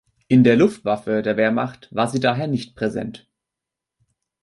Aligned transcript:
In 0.27 0.43
der 0.43 0.55
Luftwaffe 0.55 1.21
der 1.21 1.37
Wehrmacht 1.37 1.87
war 1.91 2.07
sie 2.07 2.19
daher 2.19 2.47
nicht 2.47 2.75
präsent. 2.75 3.29